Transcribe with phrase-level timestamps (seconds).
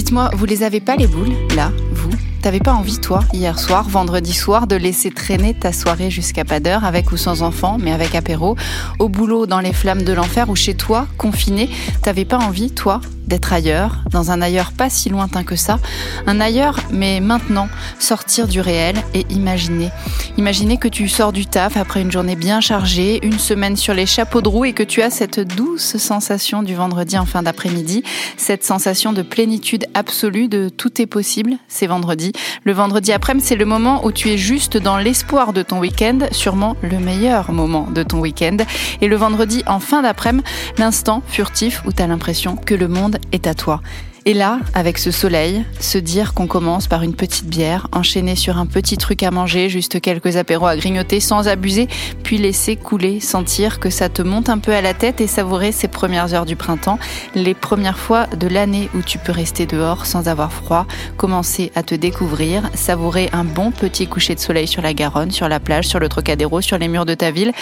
[0.00, 2.29] Dites-moi, vous les avez pas les boules, là, vous?
[2.42, 6.58] T'avais pas envie, toi, hier soir, vendredi soir, de laisser traîner ta soirée jusqu'à pas
[6.58, 8.56] d'heure, avec ou sans enfant, mais avec apéro,
[8.98, 11.68] au boulot, dans les flammes de l'enfer, ou chez toi, confiné
[12.02, 15.78] T'avais pas envie, toi, d'être ailleurs, dans un ailleurs pas si lointain que ça,
[16.26, 17.68] un ailleurs, mais maintenant,
[17.98, 19.90] sortir du réel et imaginer.
[20.36, 24.06] Imaginez que tu sors du taf après une journée bien chargée, une semaine sur les
[24.06, 28.02] chapeaux de roue et que tu as cette douce sensation du vendredi en fin d'après-midi,
[28.36, 32.29] cette sensation de plénitude absolue de tout est possible, c'est vendredi.
[32.64, 36.18] Le vendredi après-midi, c'est le moment où tu es juste dans l'espoir de ton week-end,
[36.32, 38.58] sûrement le meilleur moment de ton week-end.
[39.00, 40.44] Et le vendredi en fin d'après-midi,
[40.78, 43.80] l'instant furtif où tu as l'impression que le monde est à toi.
[44.26, 48.58] Et là, avec ce soleil, se dire qu'on commence par une petite bière, enchaîner sur
[48.58, 51.88] un petit truc à manger, juste quelques apéros à grignoter sans abuser,
[52.22, 55.72] puis laisser couler, sentir que ça te monte un peu à la tête et savourer
[55.72, 56.98] ces premières heures du printemps,
[57.34, 61.82] les premières fois de l'année où tu peux rester dehors sans avoir froid, commencer à
[61.82, 65.86] te découvrir, savourer un bon petit coucher de soleil sur la Garonne, sur la plage,
[65.86, 67.52] sur le Trocadéro, sur les murs de ta ville,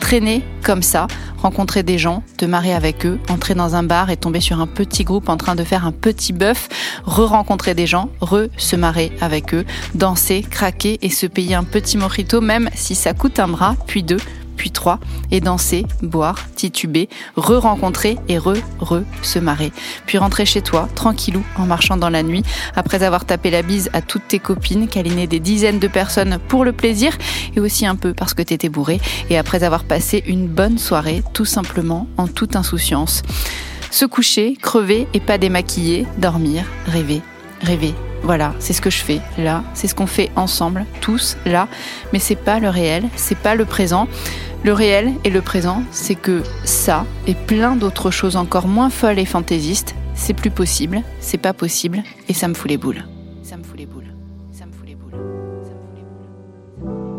[0.00, 1.08] traîner comme ça,
[1.38, 4.66] rencontrer des gens, te marrer avec eux, entrer dans un bar et tomber sur un
[4.66, 6.68] petit groupe en train de faire un petit bœuf,
[7.04, 9.64] re-rencontrer des gens, re-se marrer avec eux,
[9.94, 14.02] danser, craquer et se payer un petit mojito même si ça coûte un bras, puis
[14.02, 14.20] deux,
[14.56, 14.98] puis trois,
[15.30, 19.72] et danser, boire, tituber, re-rencontrer et re-re se marrer.
[20.06, 22.42] Puis rentrer chez toi, tranquillou, en marchant dans la nuit,
[22.74, 26.64] après avoir tapé la bise à toutes tes copines, câliné des dizaines de personnes pour
[26.64, 27.16] le plaisir,
[27.54, 31.22] et aussi un peu parce que t'étais bourré, et après avoir passé une bonne soirée,
[31.32, 33.22] tout simplement, en toute insouciance.
[33.90, 37.22] Se coucher, crever et pas démaquiller, dormir, rêver,
[37.62, 37.94] rêver.
[38.26, 41.68] Voilà, c'est ce que je fais là, c'est ce qu'on fait ensemble, tous là,
[42.12, 44.08] mais c'est pas le réel, c'est pas le présent.
[44.64, 49.20] Le réel et le présent, c'est que ça et plein d'autres choses encore moins folles
[49.20, 53.04] et fantaisistes, c'est plus possible, c'est pas possible et ça me fout les boules.
[53.44, 54.12] Ça me fout les boules.
[54.50, 55.12] Ça me fout les boules.
[55.12, 57.15] Ça me fout les boules.